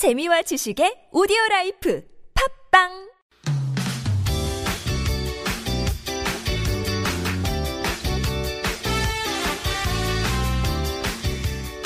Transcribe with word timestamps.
재미와 0.00 0.40
지식의 0.40 1.08
오디오 1.12 1.36
라이프 1.50 2.02
팟빵 2.72 3.10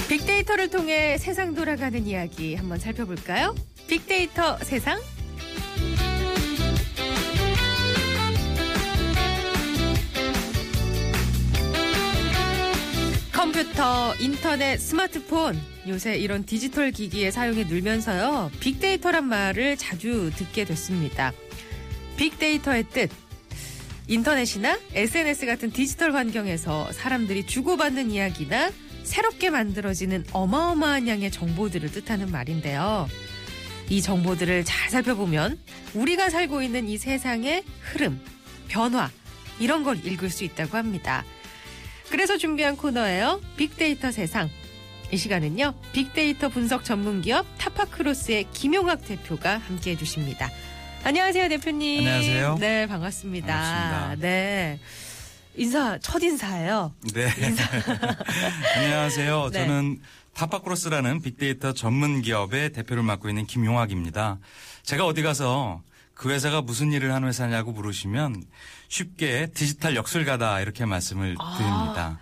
빅데이터를 0.08 0.70
통해 0.70 1.18
세상 1.18 1.54
돌아가는 1.54 2.06
이야기 2.06 2.54
한번 2.54 2.78
살펴볼까요? 2.78 3.56
빅데이터 3.88 4.58
세상. 4.58 5.00
컴퓨터, 13.32 14.14
인터넷, 14.20 14.78
스마트폰 14.78 15.73
요새 15.86 16.16
이런 16.16 16.44
디지털 16.44 16.90
기기의 16.90 17.30
사용에 17.30 17.64
늘면서요. 17.64 18.50
빅데이터란 18.60 19.26
말을 19.26 19.76
자주 19.76 20.30
듣게 20.34 20.64
됐습니다. 20.64 21.32
빅데이터의 22.16 22.84
뜻 22.90 23.10
인터넷이나 24.06 24.78
SNS 24.92 25.46
같은 25.46 25.70
디지털 25.70 26.14
환경에서 26.14 26.92
사람들이 26.92 27.46
주고받는 27.46 28.10
이야기나 28.10 28.70
새롭게 29.02 29.50
만들어지는 29.50 30.24
어마어마한 30.32 31.08
양의 31.08 31.30
정보들을 31.30 31.90
뜻하는 31.90 32.30
말인데요. 32.30 33.08
이 33.90 34.00
정보들을 34.00 34.64
잘 34.64 34.90
살펴보면 34.90 35.58
우리가 35.92 36.30
살고 36.30 36.62
있는 36.62 36.88
이 36.88 36.96
세상의 36.96 37.64
흐름, 37.80 38.20
변화, 38.68 39.10
이런 39.58 39.84
걸 39.84 40.04
읽을 40.04 40.30
수 40.30 40.44
있다고 40.44 40.76
합니다. 40.76 41.24
그래서 42.08 42.36
준비한 42.38 42.76
코너예요. 42.76 43.40
빅데이터 43.56 44.10
세상. 44.10 44.48
이 45.14 45.16
시간은요. 45.16 45.74
빅데이터 45.92 46.48
분석 46.48 46.84
전문 46.84 47.22
기업 47.22 47.46
타파크로스의 47.58 48.48
김용학 48.52 49.04
대표가 49.04 49.58
함께 49.58 49.92
해 49.92 49.96
주십니다. 49.96 50.50
안녕하세요, 51.04 51.48
대표님. 51.50 52.00
안녕하세요. 52.00 52.56
네, 52.58 52.88
반갑습니다. 52.88 53.46
반갑습니다. 53.46 54.16
네. 54.16 54.80
인사, 55.54 55.98
첫 56.00 56.20
인사예요. 56.20 56.92
네. 57.14 57.28
안녕하세요. 58.74 59.50
네. 59.52 59.58
저는 59.60 60.00
타파크로스라는 60.32 61.22
빅데이터 61.22 61.72
전문 61.72 62.20
기업의 62.20 62.72
대표를 62.72 63.04
맡고 63.04 63.28
있는 63.28 63.46
김용학입니다. 63.46 64.40
제가 64.82 65.06
어디 65.06 65.22
가서 65.22 65.80
그 66.14 66.30
회사가 66.30 66.60
무슨 66.60 66.90
일을 66.90 67.12
하는 67.12 67.28
회사냐고 67.28 67.70
물으시면 67.70 68.42
쉽게 68.88 69.46
디지털 69.54 69.94
역술가다 69.94 70.60
이렇게 70.60 70.84
말씀을 70.84 71.36
아, 71.38 71.56
드립니다. 71.56 72.18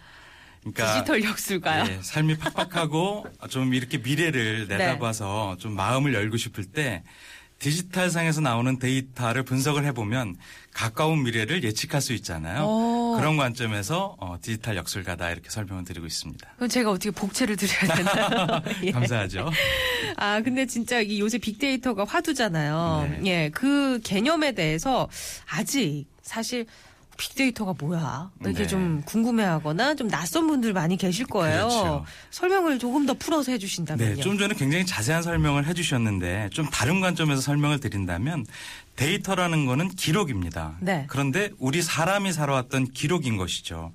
그러니까 0.62 0.94
디지털 0.94 1.24
역술가요? 1.24 1.84
예, 1.88 1.98
삶이 2.02 2.38
팍팍하고 2.38 3.26
좀 3.50 3.74
이렇게 3.74 3.98
미래를 3.98 4.68
네. 4.68 4.78
내다봐서 4.78 5.56
좀 5.58 5.74
마음을 5.74 6.14
열고 6.14 6.36
싶을 6.36 6.64
때 6.64 7.02
디지털 7.58 8.10
상에서 8.10 8.40
나오는 8.40 8.80
데이터를 8.80 9.44
분석을 9.44 9.84
해보면 9.84 10.34
가까운 10.72 11.22
미래를 11.22 11.62
예측할 11.62 12.00
수 12.00 12.12
있잖아요. 12.14 12.64
오. 12.64 13.16
그런 13.16 13.36
관점에서 13.36 14.16
어, 14.18 14.36
디지털 14.42 14.76
역술가다 14.76 15.30
이렇게 15.30 15.48
설명을 15.48 15.84
드리고 15.84 16.06
있습니다. 16.06 16.48
그럼 16.56 16.68
제가 16.68 16.90
어떻게 16.90 17.12
복채를 17.12 17.56
드려야 17.56 17.94
되나요? 17.94 18.62
예. 18.82 18.90
감사하죠. 18.90 19.48
아, 20.16 20.40
근데 20.40 20.66
진짜 20.66 21.00
이 21.00 21.20
요새 21.20 21.38
빅데이터가 21.38 22.04
화두잖아요. 22.04 23.08
네. 23.20 23.30
예, 23.30 23.50
그 23.50 24.00
개념에 24.02 24.52
대해서 24.52 25.08
아직 25.48 26.06
사실 26.22 26.66
빅데이터가 27.22 27.74
뭐야? 27.78 28.30
이렇게 28.40 28.62
네. 28.62 28.66
좀 28.66 29.02
궁금해하거나 29.04 29.94
좀 29.94 30.08
낯선 30.08 30.48
분들 30.48 30.72
많이 30.72 30.96
계실 30.96 31.24
거예요. 31.24 31.68
그렇죠. 31.68 32.04
설명을 32.30 32.80
조금 32.80 33.06
더 33.06 33.14
풀어서 33.14 33.52
해주신다면요. 33.52 34.16
네, 34.16 34.20
좀 34.20 34.38
전에 34.38 34.54
굉장히 34.54 34.84
자세한 34.84 35.22
설명을 35.22 35.66
해주셨는데 35.66 36.50
좀 36.52 36.68
다른 36.68 37.00
관점에서 37.00 37.40
설명을 37.40 37.78
드린다면 37.78 38.46
데이터라는 38.96 39.66
거는 39.66 39.90
기록입니다. 39.90 40.76
네. 40.80 41.06
그런데 41.08 41.50
우리 41.58 41.80
사람이 41.80 42.32
살아왔던 42.32 42.90
기록인 42.90 43.36
것이죠. 43.36 43.92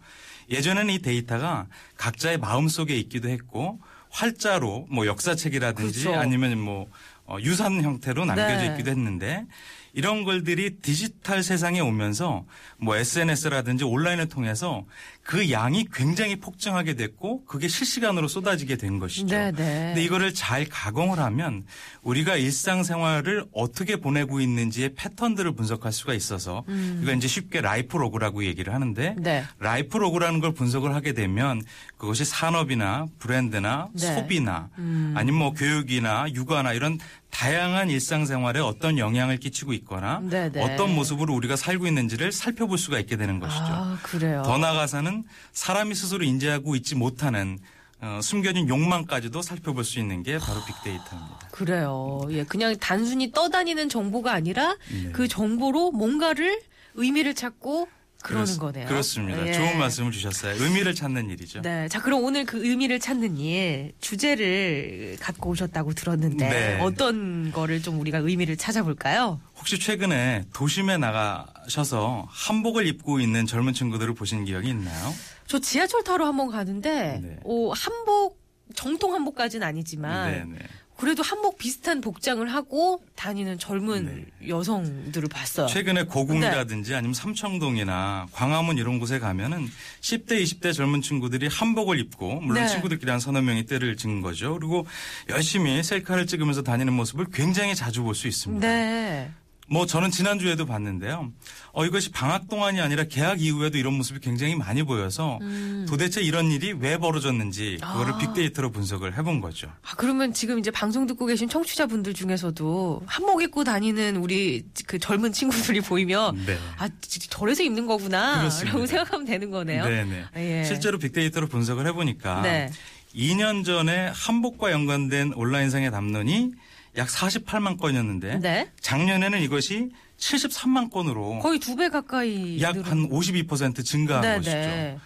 예전에는 0.49 0.93
이 0.93 0.99
데이터가 0.99 1.67
각자의 1.97 2.37
마음 2.37 2.69
속에 2.69 2.95
있기도 2.95 3.27
했고 3.27 3.81
활자로 4.09 4.87
뭐 4.89 5.05
역사책이라든지 5.05 6.03
그렇죠. 6.03 6.17
아니면 6.17 6.57
뭐 6.57 6.87
어, 7.25 7.37
유산 7.41 7.83
형태로 7.83 8.23
남겨져 8.23 8.61
네. 8.61 8.67
있기도 8.67 8.89
했는데 8.89 9.45
이런 9.93 10.23
걸들이 10.23 10.77
디지털 10.81 11.43
세상에 11.43 11.79
오면서 11.79 12.45
뭐 12.77 12.95
SNS라든지 12.95 13.83
온라인을 13.83 14.29
통해서 14.29 14.85
그 15.23 15.51
양이 15.51 15.85
굉장히 15.93 16.37
폭증하게 16.37 16.93
됐고 16.93 17.43
그게 17.45 17.67
실시간으로 17.67 18.29
쏟아지게 18.29 18.77
된 18.77 18.97
것이죠. 18.97 19.35
네, 19.35 19.51
네. 19.51 19.87
근데 19.87 20.03
이거를 20.03 20.33
잘 20.33 20.65
가공을 20.65 21.19
하면 21.19 21.65
우리가 22.01 22.37
일상생활을 22.37 23.45
어떻게 23.51 23.97
보내고 23.97 24.39
있는지의 24.39 24.93
패턴들을 24.95 25.51
분석할 25.53 25.91
수가 25.91 26.13
있어서 26.13 26.63
이거 27.01 27.11
이제 27.11 27.27
쉽게 27.27 27.59
life 27.59 27.97
log라고 27.97 28.45
얘기를 28.45 28.73
하는데 28.73 29.15
음. 29.17 29.23
네. 29.23 29.43
life 29.59 29.97
log라는 29.97 30.39
걸 30.39 30.53
분석을 30.53 30.95
하게 30.95 31.11
되면 31.11 31.61
그것이 31.97 32.23
산업이나 32.23 33.07
브랜드나 33.19 33.89
네. 33.93 34.15
소비나 34.15 34.69
음. 34.77 35.13
아니면 35.17 35.39
뭐 35.39 35.51
교육이나 35.51 36.27
육아나 36.33 36.71
이런 36.71 36.99
다양한 37.29 37.89
일상생활에 37.89 38.59
어떤 38.59 38.97
영향을 38.97 39.37
끼치고 39.37 39.73
있거나 39.73 40.21
네, 40.23 40.51
네. 40.51 40.61
어떤 40.61 40.95
모습으로 40.95 41.33
우리가 41.35 41.55
살고 41.55 41.85
있는지를 41.87 42.31
살펴볼 42.31 42.77
수가 42.77 42.99
있게 42.99 43.15
되는 43.15 43.39
것이죠. 43.39 43.63
아, 43.63 43.99
그래요. 44.01 44.43
더 44.45 44.57
나아가서는 44.57 45.23
사람이 45.51 45.93
스스로 45.93 46.23
인지하고 46.23 46.75
있지 46.75 46.95
못하는 46.95 47.59
어, 47.99 48.19
숨겨진 48.21 48.69
욕망까지도 48.69 49.41
살펴볼 49.41 49.83
수 49.83 49.99
있는 49.99 50.21
게 50.23 50.37
바로 50.37 50.63
빅데이터입니다. 50.65 51.39
그래요. 51.51 52.21
예, 52.29 52.43
그냥 52.43 52.75
단순히 52.77 53.31
떠다니는 53.31 53.89
정보가 53.89 54.31
아니라 54.31 54.75
네. 54.91 55.11
그 55.11 55.27
정보로 55.27 55.91
뭔가를 55.91 56.61
의미를 56.93 57.33
찾고 57.33 57.87
그러는 58.23 58.45
그렇- 58.57 58.59
거네요. 58.71 58.87
그렇습니다. 58.87 59.47
예. 59.47 59.53
좋은 59.53 59.77
말씀을 59.77 60.11
주셨어요. 60.11 60.61
의미를 60.61 60.93
찾는 60.95 61.29
일이죠. 61.29 61.61
네. 61.61 61.87
자, 61.87 62.01
그럼 62.01 62.23
오늘 62.23 62.45
그 62.45 62.65
의미를 62.65 62.99
찾는 62.99 63.37
일 63.37 63.93
주제를 64.01 65.17
갖고 65.19 65.51
오셨다고 65.51 65.93
들었는데 65.93 66.49
네. 66.49 66.79
어떤 66.81 67.51
거를 67.51 67.81
좀 67.81 67.99
우리가 67.99 68.17
의미를 68.19 68.57
찾아볼까요? 68.57 69.39
혹시 69.57 69.79
최근에 69.79 70.45
도심에 70.53 70.97
나가셔서 70.97 72.27
한복을 72.29 72.87
입고 72.87 73.19
있는 73.19 73.45
젊은 73.45 73.73
친구들을 73.73 74.13
보신 74.15 74.45
기억이 74.45 74.69
있나요? 74.69 75.13
저 75.45 75.59
지하철 75.59 76.03
타러 76.03 76.25
한번 76.25 76.49
가는데 76.49 77.19
네. 77.23 77.37
어, 77.45 77.71
한복 77.71 78.41
정통 78.75 79.13
한복까지는 79.13 79.65
아니지만 79.65 80.31
네, 80.31 80.43
네. 80.59 80.65
그래도 80.97 81.23
한복 81.23 81.57
비슷한 81.57 82.01
복장을 82.01 82.45
하고 82.51 83.01
다니는 83.15 83.59
젊은 83.59 84.25
네. 84.41 84.47
여성들을 84.49 85.29
봤어요. 85.29 85.67
최근에 85.67 86.03
네. 86.03 86.07
고궁이라든지 86.07 86.95
아니면 86.95 87.13
삼청동이나 87.13 88.27
광화문 88.31 88.77
이런 88.77 88.99
곳에 88.99 89.19
가면은 89.19 89.67
10대, 90.01 90.41
20대 90.43 90.73
젊은 90.73 91.01
친구들이 91.01 91.47
한복을 91.47 91.99
입고 91.99 92.41
물론 92.41 92.63
네. 92.63 92.69
친구들끼리 92.69 93.09
한 93.11 93.19
서너 93.19 93.41
명이 93.41 93.65
때를 93.67 93.95
찍은 93.95 94.21
거죠. 94.21 94.55
그리고 94.55 94.85
열심히 95.29 95.81
셀카를 95.83 96.25
찍으면서 96.27 96.63
다니는 96.63 96.93
모습을 96.93 97.27
굉장히 97.31 97.75
자주 97.75 98.03
볼 98.03 98.15
수 98.17 98.27
있습니다. 98.27 98.67
네. 98.67 99.31
뭐 99.69 99.85
저는 99.85 100.11
지난주에도 100.11 100.65
봤는데요. 100.65 101.31
어, 101.73 101.85
이것이 101.85 102.09
방학 102.11 102.47
동안이 102.47 102.79
아니라 102.79 103.03
개학 103.03 103.41
이후에도 103.41 103.77
이런 103.77 103.93
모습이 103.95 104.21
굉장히 104.21 104.55
많이 104.55 104.83
보여서 104.83 105.39
도대체 105.87 106.21
이런 106.21 106.49
일이 106.51 106.71
왜 106.71 106.97
벌어졌는지 106.97 107.77
그거를 107.81 108.13
음. 108.13 108.15
아. 108.15 108.17
빅데이터로 108.17 108.71
분석을 108.71 109.17
해본 109.17 109.41
거죠. 109.41 109.67
아, 109.83 109.95
그러면 109.97 110.31
지금 110.33 110.57
이제 110.59 110.71
방송 110.71 111.05
듣고 111.05 111.25
계신 111.25 111.49
청취자분들 111.49 112.13
중에서도 112.13 113.03
한복 113.05 113.43
입고 113.43 113.65
다니는 113.65 114.15
우리 114.17 114.63
그 114.87 114.99
젊은 114.99 115.33
친구들이 115.33 115.81
보이면 115.81 116.45
네. 116.45 116.57
아, 116.77 116.87
지- 117.01 117.19
저래서 117.29 117.61
입는 117.63 117.87
거구나. 117.87 118.39
그렇습니다. 118.39 118.73
라고 118.73 118.85
생각하면 118.85 119.25
되는 119.25 119.51
거네요. 119.51 119.83
네네. 119.85 120.23
예. 120.37 120.63
실제로 120.63 120.97
빅데이터로 120.97 121.47
분석을 121.47 121.85
해보니까 121.87 122.41
네. 122.41 122.71
2년 123.13 123.65
전에 123.65 124.11
한복과 124.13 124.71
연관된 124.71 125.33
온라인상의 125.33 125.91
담론이 125.91 126.51
약 126.97 127.07
48만 127.07 127.79
건이었는데 127.79 128.39
네. 128.39 128.71
작년에는 128.81 129.41
이것이 129.41 129.89
73만 130.17 130.89
건으로 130.91 131.39
거의 131.39 131.59
두 131.59 131.75
배 131.75 131.89
가까이 131.89 132.59
약 132.61 132.75
한 132.77 133.09
52% 133.09 133.85
증가한 133.85 134.21
네, 134.21 134.35
것이죠. 134.37 134.51
네. 134.51 134.97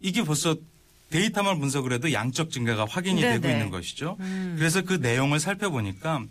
이게 0.00 0.22
벌써 0.22 0.56
데이터만 1.10 1.58
분석을 1.60 1.92
해도 1.94 2.12
양적 2.12 2.50
증가가 2.50 2.84
확인이 2.88 3.20
네, 3.22 3.32
되고 3.32 3.46
네. 3.48 3.52
있는 3.54 3.70
것이죠. 3.70 4.16
음. 4.20 4.54
그래서 4.58 4.82
그 4.82 4.94
내용을 4.94 5.40
살펴보니까 5.40 6.22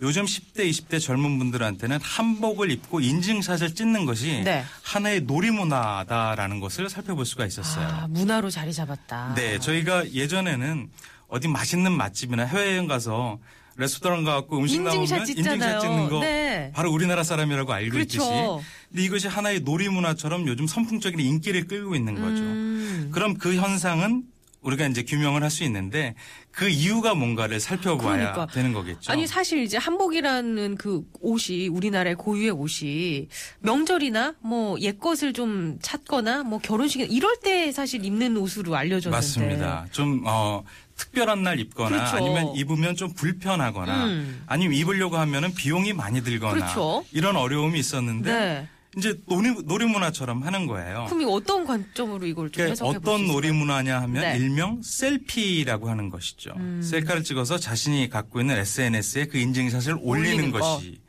요즘 0.00 0.24
10대, 0.24 0.68
20대 0.70 1.00
젊은 1.00 1.38
분들한테는 1.38 1.98
한복을 2.00 2.70
입고 2.70 3.00
인증샷을 3.00 3.74
찍는 3.74 4.06
것이 4.06 4.42
네. 4.44 4.64
하나의 4.82 5.20
놀이문화다라는 5.22 6.60
것을 6.60 6.88
살펴볼 6.88 7.26
수가 7.26 7.46
있었어요. 7.46 7.86
아, 7.86 8.06
문화로 8.08 8.50
자리 8.50 8.72
잡았다. 8.72 9.34
네, 9.36 9.58
저희가 9.58 10.12
예전에는 10.12 10.90
어디 11.28 11.48
맛있는 11.48 11.92
맛집이나 11.92 12.44
해외여행 12.44 12.86
가서 12.86 13.38
레스토랑 13.76 14.24
가갖고 14.24 14.58
음식 14.58 14.76
인증샷 14.76 14.94
나오면 14.94 15.24
찍잖아요. 15.26 15.54
인증샷 15.54 15.80
찍는 15.80 16.08
거 16.08 16.20
네. 16.20 16.70
바로 16.74 16.92
우리나라 16.92 17.22
사람이라고 17.24 17.72
알고 17.72 17.90
그렇죠. 17.92 18.22
있듯이 18.22 18.68
근데 18.88 19.02
이것이 19.02 19.28
하나의 19.28 19.60
놀이 19.60 19.88
문화처럼 19.88 20.46
요즘 20.46 20.66
선풍적인 20.66 21.18
인기를 21.18 21.66
끌고 21.66 21.94
있는 21.94 22.14
거죠. 22.14 22.42
음. 22.42 23.10
그럼 23.12 23.34
그 23.34 23.54
현상은 23.56 24.22
우리가 24.64 24.86
이제 24.86 25.02
규명을 25.04 25.42
할 25.42 25.54
수 25.54 25.62
있는데 25.64 26.16
그 26.50 26.68
이유가 26.68 27.14
뭔가를 27.14 27.60
살펴봐야 27.60 28.16
그러니까. 28.16 28.46
되는 28.46 28.72
거겠죠. 28.72 29.12
아니 29.12 29.24
사실 29.28 29.62
이제 29.62 29.76
한복이라는 29.76 30.76
그 30.76 31.02
옷이 31.20 31.68
우리나라의 31.68 32.16
고유의 32.16 32.50
옷이 32.50 33.28
명절이나 33.60 34.34
뭐 34.40 34.76
옛것을 34.80 35.32
좀 35.32 35.78
찾거나 35.80 36.42
뭐 36.42 36.58
결혼식 36.58 37.00
이럴 37.00 37.36
때 37.40 37.70
사실 37.70 38.04
입는 38.04 38.36
옷으로 38.36 38.74
알려졌는데 38.74 39.16
맞습니다. 39.16 39.86
좀 39.92 40.24
어, 40.26 40.64
특별한 40.96 41.44
날 41.44 41.60
입거나 41.60 41.90
그렇죠. 41.90 42.16
아니면 42.16 42.56
입으면 42.56 42.96
좀 42.96 43.12
불편하거나 43.14 44.06
음. 44.06 44.42
아니면 44.46 44.74
입으려고 44.76 45.16
하면은 45.18 45.54
비용이 45.54 45.92
많이 45.92 46.20
들거나 46.24 46.52
그렇죠. 46.54 47.04
이런 47.12 47.36
어려움이 47.36 47.78
있었는데 47.78 48.32
네. 48.32 48.68
이제 48.96 49.18
놀이, 49.26 49.50
놀이문화처럼 49.64 50.42
하는 50.42 50.66
거예요. 50.66 51.06
그럼 51.08 51.22
이 51.22 51.24
어떤 51.24 51.64
관점으로 51.64 52.26
이걸 52.26 52.50
좀 52.50 52.64
그러니까 52.64 52.72
해석해 52.72 52.96
어떤? 52.98 53.26
놀이문화냐 53.26 54.00
하면 54.02 54.22
네. 54.22 54.36
일명 54.38 54.80
셀피라고 54.82 55.88
하는 55.88 56.10
것이죠. 56.10 56.52
음. 56.56 56.80
셀카를 56.82 57.24
찍어서 57.24 57.58
자신이 57.58 58.08
갖고 58.08 58.40
있는 58.40 58.56
SNS에 58.56 59.26
그 59.26 59.38
인증샷을 59.38 59.98
올리는, 60.00 60.34
올리는 60.36 60.50
거. 60.52 60.58
것이. 60.60 61.00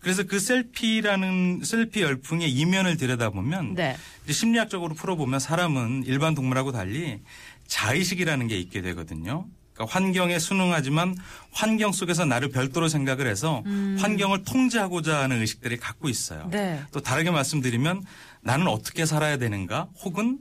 그래서 0.00 0.22
그 0.24 0.38
셀피라는 0.38 1.62
셀피 1.64 2.02
열풍의 2.02 2.52
이면을 2.52 2.98
들여다보면 2.98 3.74
네. 3.74 3.96
심리학적으로 4.28 4.94
풀어보면 4.94 5.40
사람은 5.40 6.04
일반 6.06 6.34
동물하고 6.34 6.72
달리 6.72 7.20
자의식이라는 7.66 8.46
게 8.48 8.58
있게 8.58 8.82
되거든요. 8.82 9.46
그러니까 9.74 9.92
환경에 9.92 10.38
순응하지만 10.38 11.16
환경 11.52 11.92
속에서 11.92 12.24
나를 12.24 12.50
별도로 12.50 12.88
생각을 12.88 13.26
해서 13.26 13.62
환경을 13.98 14.44
통제하고자 14.44 15.18
하는 15.18 15.40
의식들이 15.40 15.76
갖고 15.76 16.08
있어요. 16.08 16.42
음. 16.44 16.50
네. 16.50 16.82
또 16.92 17.00
다르게 17.00 17.30
말씀드리면 17.30 18.04
나는 18.40 18.68
어떻게 18.68 19.04
살아야 19.04 19.36
되는가 19.36 19.88
혹은 20.02 20.38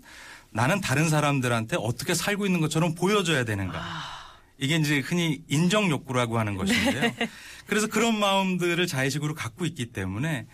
나는 0.51 0.81
다른 0.81 1.09
사람들한테 1.09 1.77
어떻게 1.79 2.13
살고 2.13 2.45
있는 2.45 2.61
것처럼 2.61 2.93
보여줘야 2.93 3.43
되는가. 3.43 3.81
이게 4.59 4.75
이제 4.75 4.99
흔히 4.99 5.41
인정 5.47 5.89
욕구라고 5.89 6.37
하는 6.37 6.55
것인데요. 6.55 7.11
그래서 7.65 7.87
그런 7.87 8.19
마음들을 8.19 8.85
자의식으로 8.85 9.33
갖고 9.33 9.65
있기 9.65 9.87
때문에 9.87 10.45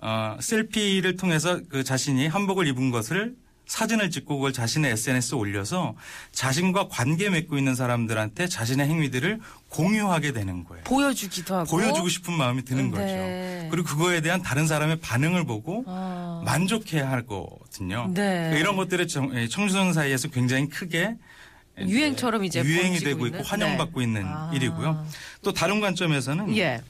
어, 0.00 0.36
셀피를 0.40 1.16
통해서 1.16 1.60
그 1.68 1.84
자신이 1.84 2.26
한복을 2.26 2.66
입은 2.66 2.90
것을 2.90 3.36
사진을 3.66 4.10
찍고 4.10 4.36
그걸 4.36 4.52
자신의 4.52 4.92
SNS에 4.92 5.36
올려서 5.36 5.96
자신과 6.32 6.88
관계 6.88 7.28
맺고 7.28 7.58
있는 7.58 7.74
사람들한테 7.74 8.46
자신의 8.46 8.86
행위들을 8.88 9.40
공유하게 9.68 10.32
되는 10.32 10.64
거예요. 10.64 10.84
보여주기도 10.84 11.56
하고 11.56 11.70
보여주고 11.76 12.08
싶은 12.08 12.34
마음이 12.34 12.64
드는 12.64 12.90
네. 12.92 12.96
거죠. 12.96 13.70
그리고 13.70 13.88
그거에 13.88 14.20
대한 14.20 14.40
다른 14.42 14.66
사람의 14.66 15.00
반응을 15.00 15.44
보고 15.46 15.84
아. 15.88 16.42
만족해야 16.44 17.10
할 17.10 17.26
거거든요. 17.26 18.06
네. 18.14 18.14
그러니까 18.14 18.58
이런 18.58 18.76
것들이 18.76 19.08
청- 19.08 19.36
예, 19.36 19.48
청소년 19.48 19.92
사이에서 19.92 20.28
굉장히 20.28 20.68
크게 20.68 21.16
유행처럼 21.78 22.44
이제 22.44 22.62
유행이 22.62 23.00
되고 23.00 23.26
있는? 23.26 23.40
있고 23.40 23.48
환영받고 23.48 23.98
네. 24.00 24.06
있는 24.06 24.24
아. 24.26 24.50
일이고요. 24.54 25.06
또 25.42 25.52
다른 25.52 25.80
관점에서는 25.80 26.56
예. 26.56 26.80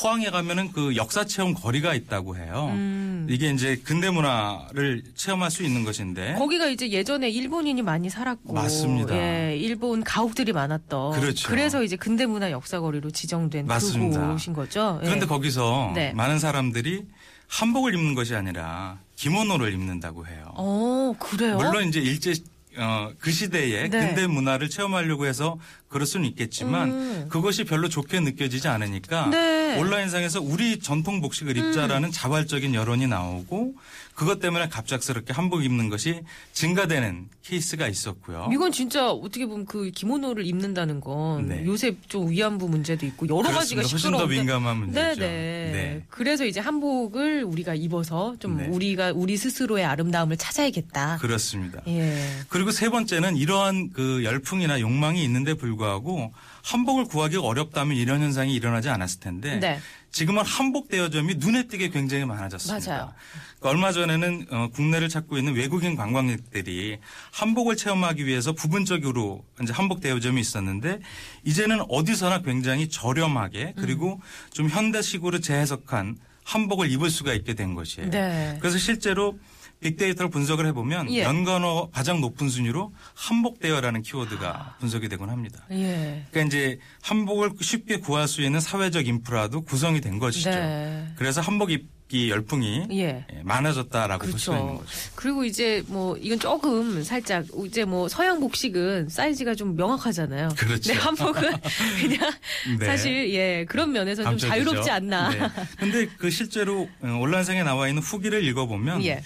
포항에 0.00 0.30
가면은 0.30 0.72
그 0.72 0.96
역사 0.96 1.24
체험 1.24 1.52
거리가 1.52 1.94
있다고 1.94 2.36
해요. 2.36 2.70
음. 2.72 3.26
이게 3.28 3.50
이제 3.50 3.76
근대 3.84 4.08
문화를 4.08 5.02
체험할 5.14 5.50
수 5.50 5.62
있는 5.62 5.84
것인데 5.84 6.34
거기가 6.38 6.68
이제 6.68 6.90
예전에 6.90 7.28
일본인이 7.28 7.82
많이 7.82 8.08
살았고, 8.08 8.54
맞습니다. 8.54 9.14
예, 9.14 9.56
일본 9.58 10.02
가옥들이 10.02 10.52
많았던, 10.52 11.20
그렇죠. 11.20 11.54
래서 11.54 11.82
이제 11.82 11.96
근대 11.96 12.24
문화 12.24 12.50
역사 12.50 12.80
거리로 12.80 13.10
지정된 13.10 13.66
맞습니다. 13.66 14.26
그곳인 14.26 14.54
거죠. 14.54 14.98
예. 15.02 15.06
그런데 15.06 15.26
거기서 15.26 15.92
네. 15.94 16.12
많은 16.14 16.38
사람들이 16.38 17.04
한복을 17.48 17.94
입는 17.94 18.14
것이 18.14 18.34
아니라 18.34 18.98
기모노를 19.16 19.74
입는다고 19.74 20.26
해요. 20.26 20.52
어, 20.54 21.12
그래요? 21.18 21.56
물론 21.56 21.88
이제 21.88 22.00
일제 22.00 22.32
어, 22.76 23.10
그 23.18 23.30
시대에 23.30 23.88
네. 23.88 24.06
근대 24.06 24.26
문화를 24.26 24.70
체험하려고 24.70 25.26
해서 25.26 25.58
그럴 25.88 26.06
수는 26.06 26.28
있겠지만 26.28 26.90
음. 26.90 27.26
그것이 27.28 27.64
별로 27.64 27.88
좋게 27.88 28.20
느껴지지 28.20 28.68
않으니까 28.68 29.26
네. 29.26 29.74
음. 29.74 29.80
온라인상에서 29.80 30.40
우리 30.40 30.78
전통 30.78 31.20
복식을 31.20 31.56
입자라는 31.56 32.12
자발적인 32.12 32.74
여론이 32.74 33.06
나오고 33.06 33.74
그것 34.20 34.38
때문에 34.38 34.68
갑작스럽게 34.68 35.32
한복 35.32 35.64
입는 35.64 35.88
것이 35.88 36.20
증가되는 36.52 37.30
케이스가 37.42 37.88
있었고요. 37.88 38.50
이건 38.52 38.70
진짜 38.70 39.10
어떻게 39.10 39.46
보면 39.46 39.64
그 39.64 39.90
기모노를 39.92 40.44
입는다는 40.44 41.00
건 41.00 41.48
네. 41.48 41.64
요새 41.64 41.96
좀 42.06 42.28
위안부 42.28 42.68
문제도 42.68 43.06
있고 43.06 43.26
여러 43.28 43.48
가지가 43.50 43.80
그렇습니다. 43.80 43.88
훨씬 43.88 44.10
더 44.12 44.26
민감한 44.26 44.76
문제죠. 44.76 45.20
네네. 45.20 45.72
네. 45.72 46.04
그래서 46.10 46.44
이제 46.44 46.60
한복을 46.60 47.44
우리가 47.44 47.74
입어서 47.74 48.36
좀 48.38 48.58
네. 48.58 48.66
우리가 48.66 49.12
우리 49.14 49.38
스스로의 49.38 49.86
아름다움을 49.86 50.36
찾아야겠다. 50.36 51.16
그렇습니다. 51.16 51.80
예. 51.88 52.22
그리고 52.50 52.72
세 52.72 52.90
번째는 52.90 53.38
이러한 53.38 53.88
그 53.94 54.22
열풍이나 54.22 54.80
욕망이 54.80 55.24
있는데 55.24 55.54
불구하고 55.54 56.30
한복을 56.62 57.06
구하기가 57.06 57.40
어렵다면 57.40 57.96
이런 57.96 58.20
현상이 58.20 58.54
일어나지 58.54 58.90
않았을 58.90 59.20
텐데 59.20 59.56
네. 59.56 59.80
지금은 60.12 60.44
한복 60.44 60.88
대여점이 60.88 61.36
눈에 61.36 61.68
띄게 61.68 61.90
굉장히 61.90 62.24
많아졌습니다. 62.24 62.90
맞아요. 62.90 63.14
그러니까 63.60 63.68
얼마 63.68 63.92
전에는 63.92 64.46
어, 64.50 64.68
국내를 64.72 65.08
찾고 65.08 65.38
있는 65.38 65.54
외국인 65.54 65.94
관광객들이 65.94 66.98
한복을 67.32 67.76
체험하기 67.76 68.26
위해서 68.26 68.52
부분적으로 68.52 69.44
이제 69.62 69.72
한복 69.72 70.00
대여점이 70.00 70.40
있었는데 70.40 71.00
이제는 71.44 71.82
어디서나 71.88 72.42
굉장히 72.42 72.88
저렴하게 72.88 73.74
그리고 73.76 74.14
음. 74.14 74.50
좀 74.50 74.68
현대식으로 74.68 75.40
재해석한 75.40 76.16
한복을 76.42 76.90
입을 76.90 77.10
수가 77.10 77.34
있게 77.34 77.54
된 77.54 77.74
것이에요. 77.74 78.10
네. 78.10 78.56
그래서 78.60 78.78
실제로 78.78 79.38
빅데이터를 79.80 80.30
분석을 80.30 80.66
해보면 80.66 81.10
예. 81.12 81.22
연관어 81.22 81.88
가장 81.90 82.20
높은 82.20 82.48
순위로 82.50 82.92
한복 83.14 83.60
대여라는 83.60 84.02
키워드가 84.02 84.76
분석이 84.78 85.08
되곤 85.08 85.30
합니다. 85.30 85.64
예. 85.70 86.26
그러니까 86.30 86.42
이제 86.42 86.78
한복을 87.02 87.52
쉽게 87.60 87.98
구할 87.98 88.28
수 88.28 88.42
있는 88.42 88.60
사회적 88.60 89.06
인프라도 89.06 89.62
구성이 89.62 90.00
된 90.00 90.18
것이죠. 90.18 90.50
네. 90.50 91.06
그래서 91.16 91.40
한복 91.40 91.70
입 91.70 91.88
기 92.10 92.28
열풍이 92.28 92.88
예. 92.90 93.24
예, 93.32 93.42
많아졌다라고 93.44 94.26
볼 94.26 94.38
수가 94.38 94.58
있는 94.58 94.74
그렇죠. 94.78 94.84
거죠. 94.84 95.10
그리고 95.14 95.44
이제 95.44 95.84
뭐 95.86 96.16
이건 96.16 96.40
조금 96.40 97.04
살짝 97.04 97.46
이제 97.64 97.84
뭐 97.84 98.08
서양 98.08 98.40
복식은 98.40 99.08
사이즈가 99.08 99.54
좀 99.54 99.76
명확하잖아요. 99.76 100.48
그렇죠. 100.56 100.92
네, 100.92 100.98
한복은 100.98 101.52
그냥 102.02 102.32
네. 102.80 102.86
사실 102.86 103.32
예 103.32 103.64
그런 103.68 103.92
면에서 103.92 104.24
좀 104.24 104.32
감춰지죠. 104.32 104.48
자유롭지 104.52 104.90
않나. 104.90 105.30
네. 105.30 105.38
근데 105.78 106.08
그 106.18 106.30
실제로 106.30 106.88
어, 107.00 107.18
온라인상에 107.20 107.62
나와 107.62 107.86
있는 107.86 108.02
후기를 108.02 108.44
읽어보면 108.44 109.04
예. 109.04 109.22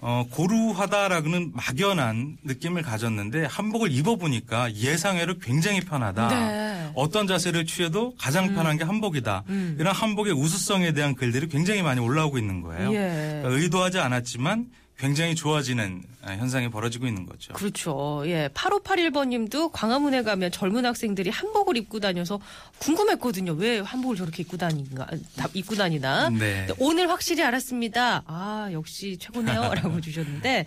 어, 0.00 0.26
고루하다라고는 0.30 1.52
막연한 1.54 2.36
느낌을 2.44 2.82
가졌는데 2.82 3.46
한복을 3.46 3.90
입어보니까 3.90 4.74
예상외로 4.74 5.38
굉장히 5.38 5.80
편하다. 5.80 6.28
네. 6.28 6.90
어떤 6.94 7.26
자세를 7.26 7.66
취해도 7.66 8.14
가장 8.18 8.54
편한 8.54 8.76
게 8.76 8.84
한복이다. 8.84 9.44
음. 9.48 9.76
이런 9.78 9.94
한복의 9.94 10.32
우수성에 10.34 10.92
대한 10.92 11.14
글들이 11.14 11.48
굉장히 11.48 11.82
많이 11.82 12.00
올라오고 12.00 12.38
있는 12.38 12.62
거예요. 12.62 12.92
예. 12.94 13.40
그러니까 13.42 13.48
의도하지 13.62 13.98
않았지만 13.98 14.66
굉장히 14.98 15.34
좋아지는 15.34 16.02
아, 16.22 16.32
현상이 16.32 16.70
벌어지고 16.70 17.06
있는 17.06 17.26
거죠. 17.26 17.52
그렇죠. 17.52 18.22
예. 18.26 18.48
8581번 18.54 19.28
님도 19.28 19.68
광화문에 19.68 20.22
가면 20.22 20.50
젊은 20.50 20.86
학생들이 20.86 21.28
한복을 21.28 21.76
입고 21.76 22.00
다녀서 22.00 22.40
궁금했거든요. 22.78 23.52
왜 23.52 23.80
한복을 23.80 24.16
저렇게 24.16 24.42
입고 24.42 24.56
다니가, 24.56 25.06
다 25.36 25.48
입고 25.52 25.74
다니나. 25.74 26.30
네. 26.30 26.66
오늘 26.78 27.10
확실히 27.10 27.42
알았습니다. 27.42 28.22
아, 28.26 28.70
역시 28.72 29.18
최고네요. 29.20 29.74
라고 29.76 30.00
주셨는데, 30.00 30.66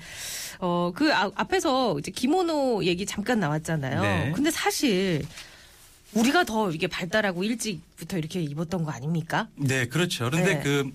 어, 0.59 0.91
그 0.93 1.11
아- 1.11 1.31
앞에서 1.33 1.97
이제 1.97 2.11
기모노 2.11 2.83
얘기 2.85 3.07
잠깐 3.07 3.39
나왔잖아요. 3.39 4.01
네. 4.01 4.31
근데 4.35 4.51
사실 4.51 5.23
우리가 6.13 6.43
더 6.43 6.71
이게 6.71 6.87
발달하고 6.87 7.43
일찍부터 7.43 8.17
이렇게 8.17 8.41
입었던 8.41 8.83
거 8.83 8.91
아닙니까? 8.91 9.47
네, 9.55 9.87
그렇죠. 9.87 10.25
그런데 10.29 10.55
네. 10.55 10.61
그 10.63 10.91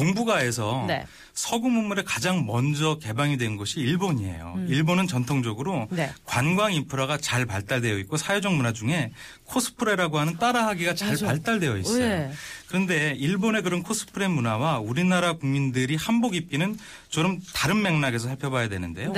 동북아에서 0.00 0.84
네. 0.88 1.06
서구 1.34 1.68
문물에 1.68 2.02
가장 2.04 2.46
먼저 2.46 2.98
개방이 2.98 3.36
된 3.36 3.56
곳이 3.56 3.80
일본이에요. 3.80 4.64
일본은 4.68 5.06
전통적으로 5.06 5.88
음. 5.90 5.96
네. 5.96 6.10
관광 6.24 6.72
인프라가 6.72 7.18
잘 7.18 7.46
발달되어 7.46 7.98
있고 7.98 8.16
사회적 8.16 8.54
문화 8.54 8.72
중에 8.72 9.12
코스프레라고 9.44 10.18
하는 10.18 10.38
따라하기가 10.38 10.94
잘 10.94 11.10
맞아. 11.10 11.26
발달되어 11.26 11.76
있어요. 11.78 12.08
네. 12.08 12.32
그런데 12.68 13.14
일본의 13.18 13.62
그런 13.62 13.82
코스프레 13.82 14.28
문화와 14.28 14.78
우리나라 14.78 15.34
국민들이 15.34 15.96
한복 15.96 16.34
입기는 16.34 16.78
좀 17.08 17.40
다른 17.54 17.82
맥락에서 17.82 18.28
살펴봐야 18.28 18.68
되는데요. 18.68 19.12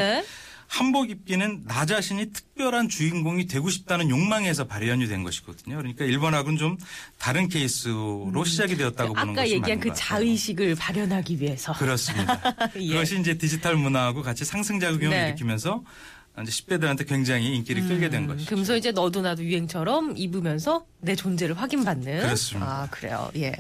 네. 0.73 0.79
한복 0.79 1.11
입기는 1.11 1.65
나 1.67 1.85
자신이 1.85 2.33
특별한 2.33 2.89
주인공이 2.89 3.47
되고 3.47 3.69
싶다는 3.69 4.09
욕망에서 4.09 4.67
발현이 4.67 5.07
된 5.07 5.23
것이거든요. 5.23 5.77
그러니까 5.77 6.05
일본하고는 6.07 6.59
좀 6.59 6.79
다른 7.19 7.49
케이스로 7.49 8.45
시작이 8.45 8.77
되었다고 8.77 9.13
보는 9.13 9.29
음. 9.29 9.33
아까 9.33 9.43
것이 9.43 9.53
얘기한 9.55 9.79
맞는 9.79 9.81
그것 9.81 9.95
같아요. 9.95 10.19
자의식을 10.19 10.75
발현하기 10.77 11.41
위해서. 11.41 11.73
그렇습니다. 11.75 12.41
예. 12.81 12.89
그것이 12.89 13.21
이제 13.21 13.37
디지털 13.37 13.77
문화하고 13.77 14.23
같이 14.23 14.45
상승작용을 14.45 15.11
네. 15.11 15.29
일으키면서 15.29 15.85
이제 16.41 16.51
10대들한테 16.51 17.07
굉장히 17.07 17.55
인기를 17.57 17.87
끌게 17.87 18.09
된 18.09 18.27
것이죠. 18.27 18.45
음, 18.45 18.47
그러면서 18.47 18.77
이제 18.77 18.91
너도 18.91 19.21
나도 19.21 19.45
유행처럼 19.45 20.15
입으면서 20.17 20.87
내 21.01 21.15
존재를 21.15 21.55
확인받는. 21.61 22.21
그렇습니다. 22.23 22.67
아, 22.71 22.89
그래요. 22.91 23.31
예. 23.37 23.53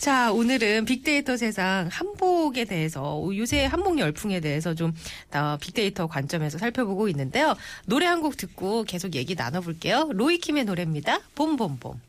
자, 0.00 0.32
오늘은 0.32 0.86
빅데이터 0.86 1.36
세상 1.36 1.88
한복에 1.92 2.64
대해서, 2.64 3.22
요새 3.36 3.64
한복 3.66 3.98
열풍에 4.00 4.40
대해서 4.40 4.74
좀 4.74 4.92
어, 5.34 5.56
빅데이터 5.60 6.08
관점에서 6.08 6.58
살펴보고 6.58 7.08
있는데요. 7.08 7.54
노래 7.86 8.06
한 8.06 8.16
곡 8.16 8.36
듣고 8.38 8.82
계속 8.84 9.14
얘기 9.14 9.34
나눠볼게요. 9.36 10.08
로이킴의 10.12 10.64
노래입니다. 10.64 11.20
봄봄봄 11.36 12.00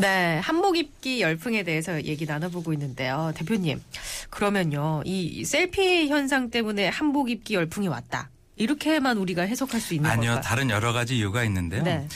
네, 0.00 0.38
한복 0.42 0.76
입기 0.78 1.20
열풍에 1.20 1.62
대해서 1.62 2.02
얘기 2.04 2.24
나눠보고 2.26 2.72
있는데요. 2.72 3.32
대표님, 3.36 3.82
그러면요, 4.30 5.02
이 5.04 5.44
셀피 5.44 6.08
현상 6.08 6.50
때문에 6.50 6.88
한복 6.88 7.30
입기 7.30 7.54
열풍이 7.54 7.88
왔다. 7.88 8.30
이렇게만 8.56 9.18
우리가 9.18 9.42
해석할 9.42 9.80
수 9.80 9.94
있는 9.94 10.10
아니요, 10.10 10.30
걸까요? 10.32 10.42
다른 10.42 10.70
여러 10.70 10.92
가지 10.92 11.16
이유가 11.18 11.44
있는데요. 11.44 11.82
네. 11.82 12.06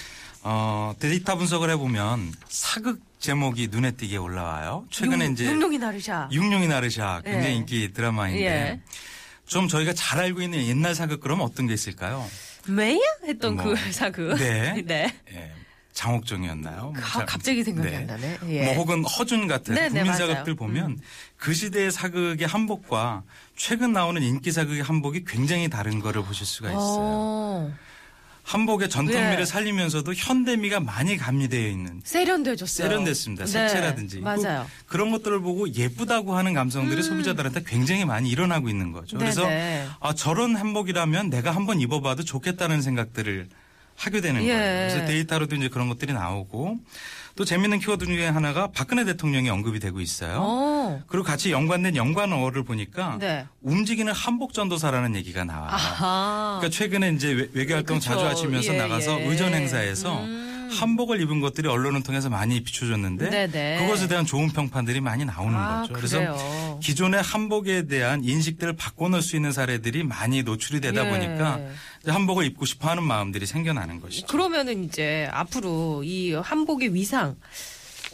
어, 0.43 0.95
데이터 0.99 1.37
분석을 1.37 1.71
해보면 1.71 2.33
사극 2.49 3.00
제목이 3.19 3.69
눈에 3.71 3.93
띄게 3.93 4.19
올라와요. 4.19 4.85
최근에 4.91 5.26
육- 5.26 5.33
이제 5.33 5.47
육룡이 5.47 5.79
나르샤. 5.79 6.29
육룡이 6.31 6.67
나르샤 6.69 7.23
굉장히 7.25 7.47
예. 7.47 7.53
인기 7.55 7.93
드라마인데 7.95 8.45
예. 8.45 8.81
좀 9.47 9.69
저희가 9.69 9.95
잘 9.95 10.21
알고 10.21 10.43
있는 10.43 10.67
옛날 10.67 10.95
사극 10.95 11.21
그러면 11.21 11.47
어떤 11.47 11.67
게 11.67 11.73
있을까요? 11.75 12.26
메야 12.67 12.99
했던 13.26 13.57
뭐, 13.57 13.64
그 13.64 13.93
사극. 13.93 14.37
네. 14.37 14.83
네. 14.85 15.14
예, 15.33 15.53
장옥정이었나요? 15.95 16.83
뭐 16.83 16.93
가- 16.93 17.01
잘- 17.19 17.27
갑자기 17.27 17.65
생각이 17.65 17.89
네. 17.89 17.97
안 17.99 18.07
나네. 18.07 18.39
예. 18.49 18.65
뭐 18.67 18.75
혹은 18.75 19.05
허준 19.05 19.47
같은 19.47 19.75
네, 19.75 19.83
네, 19.83 19.89
국민 19.89 20.07
맞아요. 20.07 20.27
사극들 20.29 20.55
보면 20.57 20.99
그 21.37 21.55
시대의 21.55 21.91
사극의 21.93 22.47
한복과 22.47 23.23
최근 23.57 23.93
나오는 23.93 24.21
인기 24.23 24.53
사극의 24.53 24.83
한복이 24.83 25.25
굉장히 25.25 25.69
다른 25.71 26.01
거를 26.01 26.23
보실 26.25 26.45
수가 26.47 26.69
있어요. 26.71 26.81
어, 26.83 27.73
한복의 28.43 28.91
전통미를 28.91 29.37
네. 29.39 29.45
살리면서도 29.47 30.13
현대미가 30.15 30.81
많이 30.81 31.17
가미되어 31.17 31.67
있는 31.71 32.01
세련돼졌어요. 32.05 32.89
세련됐습니다. 32.89 33.45
네, 33.47 33.51
색채라든지 33.51 34.21
맞아요. 34.21 34.67
그, 34.87 34.97
런 34.99 35.11
것들을 35.13 35.41
보고 35.41 35.73
예쁘다고 35.73 36.37
하는 36.37 36.53
감성들이 36.53 37.03
소비자들한테 37.03 37.63
굉장히 37.67 38.05
많이 38.05 38.29
일어나고 38.29 38.69
있는 38.69 38.93
거죠. 38.93 39.17
그래서 39.17 39.45
음. 39.45 39.49
네네. 39.49 39.87
아 40.01 40.13
저런 40.13 40.57
한복이라면 40.57 41.31
내가 41.31 41.53
한번 41.53 41.81
입어봐도 41.81 42.23
좋겠다는 42.25 42.83
생각들을 42.83 43.49
하게 43.97 44.21
되는 44.21 44.43
예. 44.43 44.49
거예요. 44.53 44.89
그래서 44.91 45.07
데이터로도 45.07 45.57
이제 45.57 45.69
그런 45.69 45.89
것들이 45.89 46.13
나오고 46.13 46.79
또 47.37 47.45
재밌는 47.45 47.81
키워드 47.81 48.07
중에 48.07 48.27
하나가 48.29 48.69
박근혜 48.69 49.05
대통령이 49.05 49.51
언급이 49.51 49.81
되고 49.81 50.01
있어요. 50.01 50.39
어. 50.41 51.03
그리고 51.09 51.25
같이 51.25 51.51
연관된 51.51 51.97
연관어를 51.97 52.63
보니까 52.63 53.17
네. 53.19 53.47
움직이는 53.63 54.13
한복 54.13 54.53
전도사라는 54.53 55.17
얘기가 55.17 55.45
나와요. 55.45 55.69
아하. 55.71 56.59
그러니까 56.61 56.77
최근에 56.77 57.11
이제 57.13 57.33
외- 57.33 57.49
외교 57.53 57.75
활동 57.75 57.99
그쵸. 57.99 58.11
자주 58.13 58.25
하시면서 58.27 58.75
예, 58.75 58.79
나가서 58.79 59.21
예. 59.21 59.25
의전 59.27 59.53
행사에서 59.55 60.21
음. 60.21 60.44
한복을 60.71 61.21
입은 61.21 61.40
것들이 61.40 61.68
언론을 61.68 62.02
통해서 62.02 62.28
많이 62.28 62.62
비춰졌는데 62.62 63.30
네네. 63.30 63.78
그것에 63.80 64.09
대한 64.09 64.25
좋은 64.25 64.50
평판들이 64.50 65.00
많이 65.00 65.25
나오는 65.25 65.56
아, 65.56 65.83
거죠. 65.83 65.94
그래요. 65.94 66.37
그래서 66.37 66.78
기존의 66.80 67.23
한복에 67.23 67.87
대한 67.87 68.25
인식들을 68.25 68.75
바꿔놓을 68.76 69.23
수 69.23 69.37
있는 69.37 69.52
사례들이 69.52 70.04
많이 70.04 70.42
노출이 70.42 70.80
되다 70.80 71.06
예. 71.06 71.11
보니까 71.11 71.61
한복을 72.06 72.44
입고 72.47 72.64
싶어하는 72.64 73.02
마음들이 73.02 73.47
생겨나는 73.47 74.00
것이죠. 74.00 74.26
그러면은 74.26 74.85
이제 74.85 75.28
앞으로 75.33 76.02
이 76.04 76.33
한복의 76.35 76.94
위상 76.94 77.37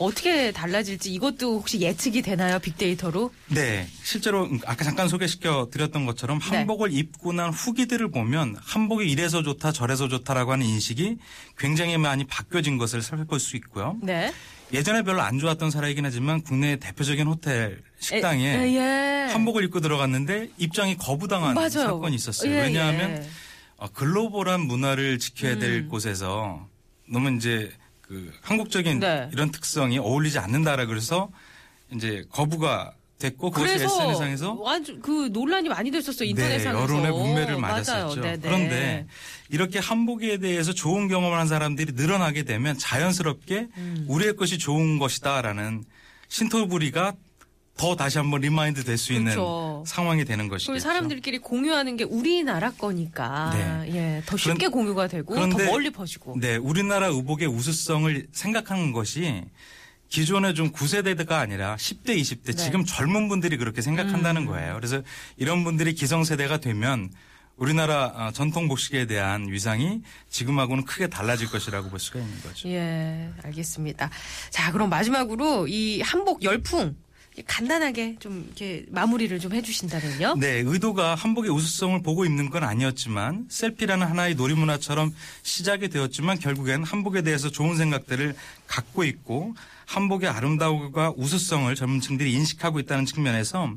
어떻게 0.00 0.50
달라질지 0.50 1.12
이것도 1.12 1.56
혹시 1.58 1.78
예측이 1.80 2.22
되나요? 2.22 2.58
빅데이터로? 2.58 3.30
네, 3.48 3.86
실제로 4.02 4.48
아까 4.64 4.82
잠깐 4.82 5.08
소개시켜 5.08 5.68
드렸던 5.70 6.06
것처럼 6.06 6.38
네. 6.40 6.56
한복을 6.56 6.92
입고 6.94 7.34
난 7.34 7.50
후기들을 7.50 8.10
보면 8.10 8.56
한복이 8.62 9.08
이래서 9.10 9.42
좋다 9.42 9.72
저래서 9.72 10.08
좋다라고 10.08 10.52
하는 10.52 10.64
인식이 10.64 11.18
굉장히 11.58 11.98
많이 11.98 12.24
바뀌어진 12.24 12.78
것을 12.78 13.02
살펴볼 13.02 13.38
수 13.38 13.56
있고요. 13.56 13.98
네. 14.02 14.32
예전에 14.72 15.02
별로 15.02 15.20
안 15.20 15.38
좋았던 15.38 15.70
사례이긴 15.70 16.06
하지만 16.06 16.40
국내 16.42 16.76
대표적인 16.76 17.26
호텔 17.26 17.82
식당에 17.98 18.46
에, 18.46 18.74
예. 18.76 19.32
한복을 19.32 19.64
입고 19.64 19.80
들어갔는데 19.80 20.48
입장이 20.56 20.96
거부당한 20.96 21.54
맞아요. 21.54 21.68
사건이 21.68 22.14
있었어요. 22.16 22.52
예, 22.52 22.62
왜냐하면 22.62 23.22
예. 23.22 23.28
어, 23.76 23.88
글로벌한 23.92 24.62
문화를 24.62 25.18
지켜야 25.18 25.58
될 25.58 25.80
음. 25.80 25.88
곳에서 25.88 26.66
너무 27.06 27.36
이제 27.36 27.70
그 28.10 28.32
한국적인 28.42 28.98
네. 28.98 29.30
이런 29.32 29.52
특성이 29.52 29.98
어울리지 29.98 30.40
않는다라 30.40 30.86
그래서 30.86 31.30
이제 31.92 32.24
거부가 32.28 32.92
됐고 33.20 33.52
그것이 33.52 33.74
SNS상에서 33.74 34.54
완전 34.54 35.00
그 35.00 35.28
논란이 35.32 35.68
많이 35.68 35.92
됐었어요 35.92 36.28
인터넷상에서. 36.28 36.72
네, 36.72 36.82
여론의 36.82 37.12
뭇매를. 37.12 37.58
맞았었죠. 37.58 38.20
그런데 38.20 39.06
이렇게 39.48 39.78
한복에 39.78 40.38
대해서 40.38 40.72
좋은 40.72 41.06
경험을 41.06 41.38
한 41.38 41.46
사람들이 41.46 41.92
늘어나게 41.92 42.42
되면 42.42 42.76
자연스럽게 42.76 43.68
음. 43.76 44.06
우리의 44.08 44.34
것이 44.34 44.58
좋은 44.58 44.98
것이다라는 44.98 45.84
신토불이가 46.28 47.12
더 47.76 47.96
다시 47.96 48.18
한번 48.18 48.40
remind 48.42 48.84
될 48.84 48.98
수 48.98 49.12
있는 49.14 49.32
그렇죠. 49.32 49.82
상황이 49.86 50.24
되는 50.24 50.48
것이죠. 50.48 50.72
그 50.72 50.78
사람들끼리 50.80 51.38
공유하는 51.38 51.96
게 51.96 52.04
우리나라 52.04 52.70
거니까 52.72 53.50
네. 53.86 53.94
예, 54.18 54.22
더 54.26 54.36
쉽게 54.36 54.54
그런- 54.66 54.72
공유가 54.72 55.06
되고 55.08 55.32
그런데- 55.34 55.64
더 55.64 55.70
멀리 55.70 55.90
퍼지고. 55.90 56.36
네, 56.38 56.56
우리나라 56.56 57.06
의복의 57.06 57.48
우수성을 57.48 58.26
생각하는 58.32 58.92
것이 58.92 59.44
기존의 60.10 60.54
좀 60.54 60.72
9세대가 60.72 61.32
아니라 61.32 61.76
10대, 61.76 62.18
20대 62.20 62.46
네. 62.46 62.52
지금 62.52 62.84
젊은 62.84 63.28
분들이 63.28 63.56
그렇게 63.56 63.80
생각한다는 63.80 64.42
음. 64.42 64.46
거예요. 64.46 64.74
그래서 64.74 65.00
이런 65.38 65.64
분들이 65.64 65.94
기성세대가 65.94 66.58
되면 66.58 67.10
우리나라 67.56 68.06
어, 68.06 68.30
전통 68.32 68.68
복식에 68.68 69.06
대한 69.06 69.46
위상이 69.48 70.02
지금하고는 70.28 70.84
크게 70.84 71.06
달라질 71.06 71.48
것이라고 71.50 71.88
볼 71.90 71.98
수가 72.00 72.18
있는 72.18 72.42
거죠. 72.42 72.68
예, 72.68 73.30
알겠습니다. 73.44 74.10
자, 74.50 74.72
그럼 74.72 74.90
마지막으로 74.90 75.66
이 75.68 76.00
한복 76.02 76.42
열풍 76.42 76.96
간단하게 77.46 78.16
좀 78.18 78.44
이렇게 78.46 78.84
마무리를 78.88 79.38
좀 79.38 79.54
해주신다면요. 79.54 80.36
네, 80.38 80.62
의도가 80.64 81.14
한복의 81.14 81.50
우수성을 81.50 82.02
보고 82.02 82.24
입는 82.24 82.50
건 82.50 82.64
아니었지만 82.64 83.46
셀피라는 83.48 84.06
하나의 84.06 84.34
놀이문화처럼 84.34 85.14
시작이 85.42 85.88
되었지만 85.88 86.38
결국엔 86.38 86.82
한복에 86.82 87.22
대해서 87.22 87.50
좋은 87.50 87.76
생각들을 87.76 88.34
갖고 88.70 89.02
있고 89.04 89.54
한복의 89.86 90.28
아름다움과 90.28 91.14
우수성을 91.16 91.74
젊은 91.74 92.00
층들이 92.00 92.32
인식하고 92.32 92.78
있다는 92.78 93.04
측면에서 93.04 93.74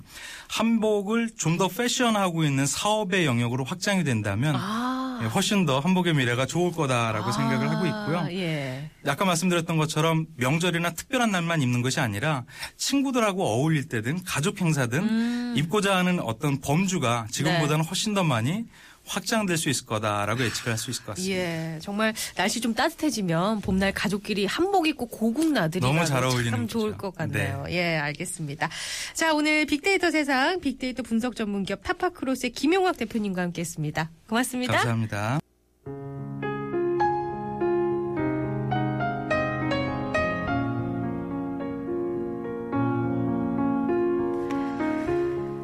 한복을 0.50 1.32
좀 1.38 1.54
더 1.58 1.68
패션하고 1.68 2.44
있는 2.44 2.66
사업의 2.66 3.26
영역으로 3.26 3.64
확장이 3.64 4.04
된다면 4.04 4.56
아, 4.58 5.20
예, 5.22 5.28
훨씬 5.28 5.66
더 5.68 5.80
한복의 5.80 6.16
미래가 6.16 6.48
좋을 6.48 6.72
거다라고 6.72 7.32
생각을 7.32 7.70
하고 7.70 7.86
있고요. 7.86 8.28
예. 8.40 8.90
아까 9.06 9.24
말씀드렸던 9.26 9.78
것처럼 9.78 10.26
명절이나 10.38 10.92
특별한 10.94 11.30
날만 11.32 11.62
입는 11.62 11.82
것이 11.84 12.00
아니라 12.00 12.44
친구들하고 12.78 13.44
어울릴 13.46 13.88
때든 13.88 14.24
가족 14.24 14.62
행사든 14.62 15.00
음. 15.04 15.54
입고자 15.58 15.96
하는 15.96 16.20
어떤 16.20 16.60
범주가 16.60 17.28
지금보다는 17.30 17.86
훨씬 17.86 18.16
더 18.16 18.24
많이 18.24 18.66
확장될 19.06 19.58
수 19.58 19.70
있을 19.70 19.86
거다라고 19.86 20.44
예측을 20.44 20.72
할 20.72 20.78
수 20.78 20.90
있을 20.92 21.04
것 21.06 21.16
같습니다. 21.16 21.36
예, 21.36 21.80
정말 21.82 22.14
날씨 22.36 22.62
좀 22.62 22.74
따뜻해지면 22.74 23.62
봄날 23.62 23.92
가족끼리 23.94 24.46
한복 24.46 24.88
입고 24.88 25.08
고국 25.08 25.52
나들이 25.52 25.82
너무 25.82 26.06
잘 26.06 26.24
어울리는 26.24 26.52
참 26.52 26.62
거죠. 26.62 26.80
좋을 26.80 26.98
것 26.98 27.16
같네요. 27.16 27.66
예, 27.70 27.98
알겠습니다. 27.98 28.70
자, 29.14 29.34
오늘 29.34 29.66
빅데이터 29.66 30.10
세상 30.12 30.60
빅데이터 30.60 31.04
분석 31.04 31.36
전문 31.36 31.64
기업 31.64 31.84
타파크로스의 31.84 32.52
김용학 32.52 32.98
대표님과 32.98 33.42
함께했습니다. 33.42 34.10
고맙습니다. 34.28 34.74
감사합니다. 34.74 35.40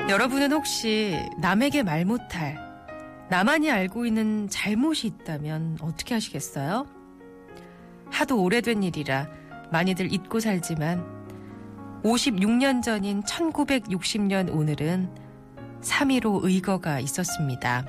여러분은 0.10 0.51
혹시 0.51 1.15
남에게 1.39 1.84
말 1.84 2.03
못할 2.03 2.68
나만이 3.29 3.69
알고 3.69 4.07
있는 4.07 4.50
잘못이 4.50 5.05
있다면 5.05 5.77
어떻게 5.81 6.15
하시겠어요? 6.15 6.88
하도 8.09 8.41
오래된 8.41 8.81
일이라 8.81 9.27
많이들 9.71 10.12
잊고 10.12 10.39
살지만 10.39 11.05
56년 12.03 12.81
전인 12.81 13.21
1960년 13.21 14.51
오늘은 14.51 15.09
3.15 15.81 16.43
의거가 16.43 17.00
있었습니다. 17.01 17.86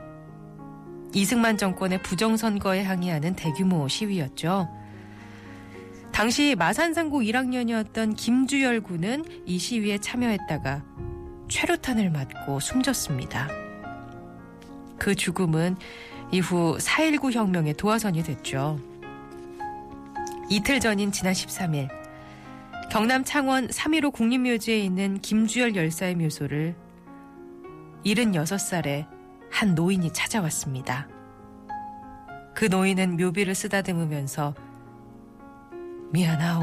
이승만 1.15 1.57
정권의 1.57 2.03
부정선거에 2.03 2.83
항의하는 2.83 3.35
대규모 3.35 3.89
시위였죠. 3.89 4.69
당시 6.13 6.55
마산상고 6.55 7.23
1학년이었던 7.23 8.15
김주열 8.15 8.83
군은 8.83 9.25
이 9.47 9.59
시위에 9.59 9.99
참여했다가 9.99 10.85
최루탄을 11.49 12.11
맞고 12.11 12.61
숨졌습니다. 12.61 13.70
그 15.01 15.17
죽음은 15.17 15.77
이후 16.31 16.77
4.19 16.79 17.33
혁명의 17.33 17.75
도화선이 17.75 18.23
됐죠. 18.23 18.79
이틀 20.49 20.79
전인 20.79 21.11
지난 21.11 21.33
13일 21.33 21.89
경남 22.91 23.25
창원 23.25 23.69
3.15 23.69 24.13
국립묘지에 24.13 24.79
있는 24.79 25.21
김주열 25.21 25.75
열사의 25.75 26.17
묘소를 26.17 26.77
76살의 28.05 29.07
한 29.51 29.75
노인이 29.75 30.13
찾아왔습니다. 30.13 31.09
그 32.55 32.67
노인은 32.67 33.17
묘비를 33.17 33.55
쓰다듬으면서 33.55 34.55
미안하오, 36.13 36.63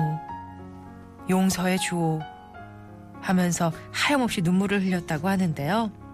용서해 1.30 1.78
주오 1.78 2.20
하면서 3.20 3.72
하염없이 3.92 4.42
눈물을 4.42 4.84
흘렸다고 4.84 5.28
하는데요. 5.28 6.07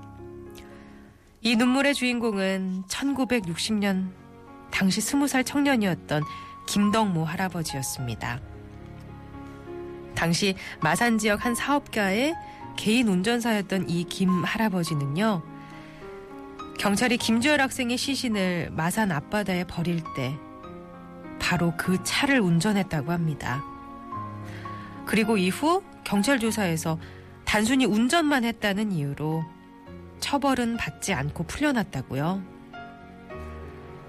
이 1.45 1.57
눈물의 1.57 1.93
주인공은 1.93 2.83
1960년 2.88 4.12
당시 4.71 5.01
20살 5.01 5.45
청년이었던 5.45 6.23
김덕모 6.67 7.25
할아버지였습니다. 7.25 8.39
당시 10.15 10.55
마산 10.81 11.17
지역 11.17 11.45
한 11.45 11.53
사업가의 11.53 12.33
개인 12.77 13.09
운전사였던 13.09 13.89
이 13.89 14.05
김 14.05 14.29
할아버지는요. 14.45 15.43
경찰이 16.79 17.17
김주열 17.17 17.59
학생의 17.59 17.97
시신을 17.97 18.69
마산 18.71 19.12
앞바다에 19.12 19.65
버릴 19.65 20.01
때 20.15 20.38
바로 21.39 21.73
그 21.77 22.01
차를 22.03 22.39
운전했다고 22.39 23.12
합니다. 23.12 23.62
그리고 25.05 25.35
이후 25.35 25.83
경찰 26.05 26.39
조사에서 26.39 26.97
단순히 27.43 27.85
운전만 27.85 28.45
했다는 28.45 28.93
이유로 28.93 29.43
처벌은 30.24 30.77
받지 30.77 31.13
않고 31.13 31.44
풀려났다고요. 31.44 32.42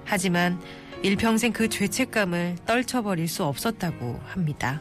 하지만 0.04 0.60
일평생 1.02 1.52
그 1.52 1.68
죄책감을 1.68 2.58
떨쳐버릴 2.64 3.26
수 3.26 3.42
없었다고 3.42 4.20
합니다. 4.24 4.80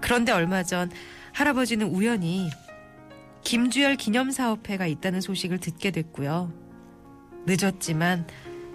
그런데 0.00 0.32
얼마 0.32 0.62
전 0.62 0.90
할아버지는 1.34 1.88
우연히 1.88 2.48
김주열 3.44 3.96
기념사업회가 3.96 4.86
있다는 4.86 5.20
소식을 5.20 5.58
듣게 5.58 5.90
됐고요. 5.90 6.50
늦었지만 7.44 8.26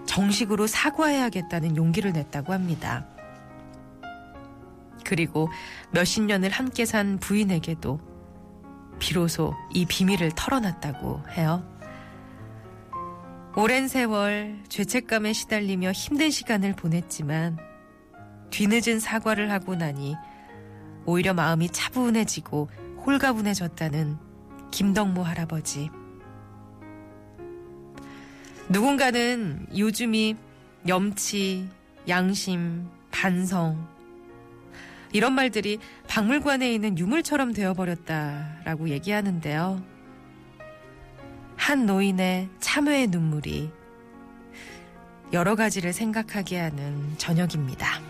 정식으로 0.05 0.67
사과해야겠다는 0.67 1.75
용기를 1.75 2.13
냈다고 2.13 2.53
합니다. 2.53 3.07
그리고 5.03 5.49
몇십 5.89 6.23
년을 6.23 6.51
함께 6.51 6.85
산 6.85 7.17
부인에게도 7.17 8.14
비로소 8.99 9.53
이 9.73 9.85
비밀을 9.85 10.31
털어놨다고 10.35 11.23
해요. 11.37 11.63
오랜 13.57 13.87
세월 13.87 14.59
죄책감에 14.67 15.33
시달리며 15.33 15.91
힘든 15.93 16.29
시간을 16.29 16.75
보냈지만 16.75 17.57
뒤늦은 18.49 18.99
사과를 18.99 19.51
하고 19.51 19.75
나니 19.75 20.15
오히려 21.05 21.33
마음이 21.33 21.69
차분해지고 21.69 22.69
홀가분해졌다는 23.05 24.17
김덕모 24.71 25.23
할아버지. 25.23 25.89
누군가는 28.67 29.67
요즘이 29.77 30.35
염치, 30.87 31.69
양심, 32.09 32.89
반성, 33.11 33.87
이런 35.15 35.31
말들이 35.31 35.79
박물관에 36.09 36.73
있는 36.73 36.97
유물처럼 36.97 37.53
되어버렸다라고 37.53 38.89
얘기하는데요. 38.89 39.81
한 41.55 41.85
노인의 41.85 42.49
참회의 42.59 43.07
눈물이 43.07 43.71
여러 45.31 45.55
가지를 45.55 45.93
생각하게 45.93 46.59
하는 46.59 47.17
저녁입니다. 47.17 48.01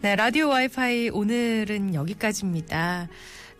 네, 0.00 0.16
라디오 0.16 0.48
와이파이 0.48 1.10
오늘은 1.10 1.94
여기까지입니다. 1.94 3.06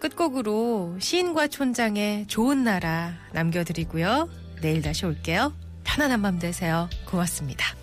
끝곡으로 0.03 0.97
시인과 0.99 1.47
촌장의 1.47 2.27
좋은 2.27 2.65
나라 2.65 3.13
남겨드리고요. 3.33 4.29
내일 4.61 4.83
다시 4.83 5.07
올게요. 5.07 5.53
편안한 5.85 6.23
밤 6.23 6.41
되세요. 6.41 6.91
고맙습니다. 7.07 7.82